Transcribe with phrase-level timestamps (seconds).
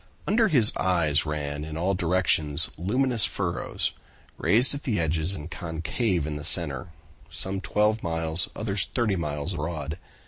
[0.25, 3.91] Under his eyes ran in all directions luminous furrows,
[4.35, 6.89] raised at the edges and concave in the center,
[7.29, 9.99] some twelve miles, others thirty miles broad.